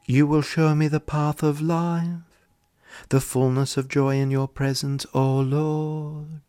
You 0.06 0.26
will 0.26 0.42
show 0.42 0.74
me 0.74 0.88
the 0.88 1.02
path 1.02 1.44
of 1.44 1.60
life, 1.60 2.48
the 3.10 3.20
fullness 3.20 3.76
of 3.76 3.90
joy 3.90 4.16
in 4.16 4.32
your 4.32 4.48
presence, 4.48 5.06
O 5.14 5.42
Lord. 5.42 6.47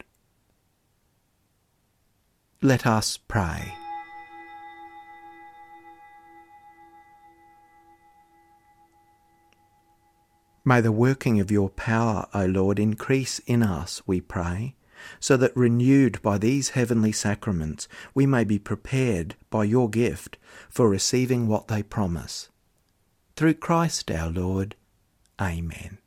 Let 2.60 2.86
us 2.86 3.16
pray. 3.16 3.72
May 10.64 10.80
the 10.80 10.90
working 10.90 11.38
of 11.38 11.52
your 11.52 11.70
power, 11.70 12.26
O 12.34 12.46
Lord, 12.46 12.80
increase 12.80 13.38
in 13.46 13.62
us, 13.62 14.02
we 14.08 14.20
pray, 14.20 14.74
so 15.20 15.36
that 15.36 15.56
renewed 15.56 16.20
by 16.20 16.36
these 16.36 16.70
heavenly 16.70 17.12
sacraments 17.12 17.86
we 18.12 18.26
may 18.26 18.42
be 18.42 18.58
prepared 18.58 19.36
by 19.50 19.62
your 19.62 19.88
gift 19.88 20.36
for 20.68 20.88
receiving 20.88 21.46
what 21.46 21.68
they 21.68 21.84
promise 21.84 22.48
through 23.36 23.54
Christ 23.54 24.10
our 24.10 24.30
Lord. 24.30 24.74
Amen. 25.40 25.98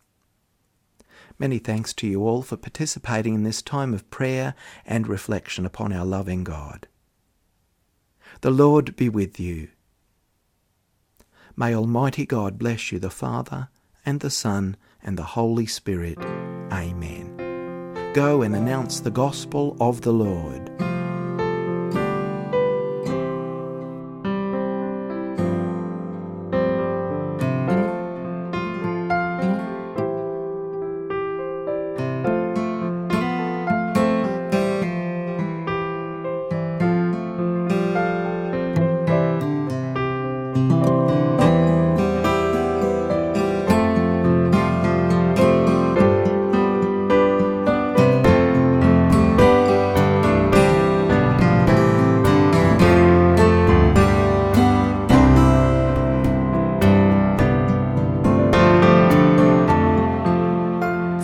Many 1.41 1.57
thanks 1.57 1.91
to 1.95 2.05
you 2.05 2.21
all 2.27 2.43
for 2.43 2.55
participating 2.55 3.33
in 3.33 3.41
this 3.41 3.63
time 3.63 3.95
of 3.95 4.07
prayer 4.11 4.53
and 4.85 5.07
reflection 5.07 5.65
upon 5.65 5.91
our 5.91 6.05
loving 6.05 6.43
God. 6.43 6.87
The 8.41 8.51
Lord 8.51 8.95
be 8.95 9.09
with 9.09 9.39
you. 9.39 9.69
May 11.55 11.73
Almighty 11.73 12.27
God 12.27 12.59
bless 12.59 12.91
you, 12.91 12.99
the 12.99 13.09
Father, 13.09 13.69
and 14.05 14.19
the 14.19 14.29
Son, 14.29 14.77
and 15.01 15.17
the 15.17 15.33
Holy 15.33 15.65
Spirit. 15.65 16.19
Amen. 16.71 18.13
Go 18.13 18.43
and 18.43 18.55
announce 18.55 18.99
the 18.99 19.09
gospel 19.09 19.75
of 19.81 20.01
the 20.01 20.13
Lord. 20.13 20.69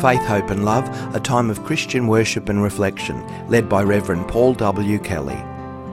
Faith, 0.07 0.23
Hope 0.25 0.51
and 0.51 0.63
Love, 0.63 0.87
a 1.13 1.19
time 1.19 1.49
of 1.49 1.65
Christian 1.65 2.07
worship 2.07 2.47
and 2.47 2.63
reflection, 2.63 3.21
led 3.49 3.67
by 3.67 3.83
Reverend 3.83 4.25
Paul 4.29 4.53
W. 4.53 4.99
Kelly. 4.99 5.35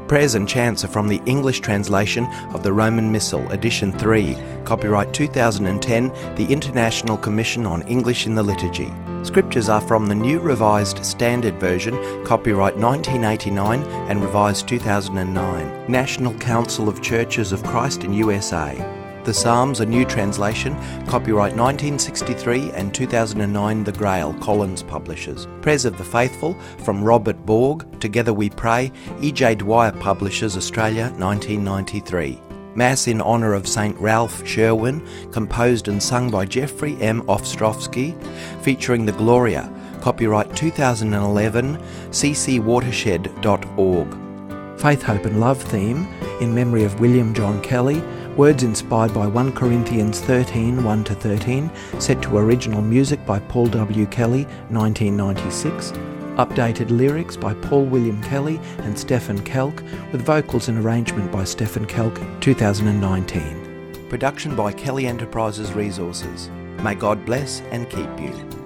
Prayers 0.06 0.36
and 0.36 0.48
chants 0.48 0.84
are 0.84 0.88
from 0.88 1.08
the 1.08 1.20
English 1.26 1.58
translation 1.58 2.26
of 2.54 2.62
the 2.62 2.72
Roman 2.72 3.10
Missal, 3.10 3.50
Edition 3.50 3.90
3, 3.90 4.36
copyright 4.64 5.12
2010, 5.12 6.12
the 6.36 6.46
International 6.46 7.16
Commission 7.16 7.66
on 7.66 7.82
English 7.88 8.28
in 8.28 8.36
the 8.36 8.42
Liturgy. 8.44 8.92
Scriptures 9.24 9.68
are 9.68 9.80
from 9.80 10.06
the 10.06 10.14
New 10.14 10.38
Revised 10.38 11.04
Standard 11.04 11.58
Version, 11.58 11.96
copyright 12.24 12.76
1989 12.76 13.82
and 14.08 14.22
revised 14.22 14.68
2009, 14.68 15.90
National 15.90 16.34
Council 16.34 16.88
of 16.88 17.02
Churches 17.02 17.50
of 17.50 17.64
Christ 17.64 18.04
in 18.04 18.12
USA. 18.12 19.03
The 19.24 19.32
Psalms, 19.32 19.80
a 19.80 19.86
new 19.86 20.04
translation, 20.04 20.74
copyright 21.06 21.56
1963 21.56 22.72
and 22.72 22.94
2009, 22.94 23.84
The 23.84 23.92
Grail, 23.92 24.34
Collins 24.34 24.82
Publishers. 24.82 25.48
Prayers 25.62 25.86
of 25.86 25.96
the 25.96 26.04
Faithful, 26.04 26.52
from 26.84 27.02
Robert 27.02 27.46
Borg, 27.46 28.00
Together 28.00 28.34
We 28.34 28.50
Pray, 28.50 28.92
E.J. 29.22 29.54
Dwyer 29.54 29.92
Publishers, 29.92 30.58
Australia, 30.58 31.04
1993. 31.16 32.38
Mass 32.74 33.06
in 33.06 33.22
honour 33.22 33.54
of 33.54 33.66
St. 33.66 33.98
Ralph 33.98 34.46
Sherwin, 34.46 35.02
composed 35.32 35.88
and 35.88 36.02
sung 36.02 36.30
by 36.30 36.44
Jeffrey 36.44 37.00
M. 37.00 37.22
Ostrowski, 37.22 38.14
featuring 38.60 39.06
the 39.06 39.12
Gloria, 39.12 39.72
copyright 40.02 40.54
2011, 40.54 41.78
ccwatershed.org. 42.10 44.78
Faith, 44.78 45.02
Hope 45.02 45.24
and 45.24 45.40
Love 45.40 45.62
theme 45.62 46.06
in 46.42 46.54
memory 46.54 46.84
of 46.84 47.00
William 47.00 47.32
John 47.32 47.62
Kelly, 47.62 48.02
words 48.36 48.62
inspired 48.62 49.14
by 49.14 49.26
1 49.26 49.52
Corinthians 49.52 50.20
13 50.20 50.82
1 50.82 51.04
to 51.04 51.14
13, 51.14 51.70
set 51.98 52.20
to 52.22 52.38
original 52.38 52.82
music 52.82 53.24
by 53.26 53.38
Paul 53.38 53.66
W. 53.66 54.06
Kelly, 54.06 54.44
1996. 54.70 55.92
Updated 56.36 56.90
lyrics 56.90 57.36
by 57.36 57.54
Paul 57.54 57.84
William 57.84 58.20
Kelly 58.22 58.58
and 58.78 58.98
Stephen 58.98 59.38
Kelk, 59.40 59.82
with 60.10 60.22
vocals 60.22 60.68
and 60.68 60.84
arrangement 60.84 61.30
by 61.30 61.44
Stephen 61.44 61.86
Kelk, 61.86 62.16
2019. 62.40 64.06
Production 64.08 64.56
by 64.56 64.72
Kelly 64.72 65.06
Enterprises 65.06 65.72
Resources. 65.72 66.50
May 66.82 66.94
God 66.94 67.24
bless 67.24 67.60
and 67.70 67.88
keep 67.88 68.20
you. 68.20 68.63